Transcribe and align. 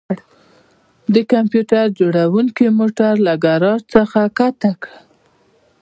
د 1.13 1.15
کمپیوټر 1.33 1.85
جوړونکي 1.99 2.65
موټر 2.79 3.13
له 3.25 3.33
ګراج 3.45 3.81
څخه 3.93 4.19
ښکته 4.35 4.71
کړ 4.81 4.91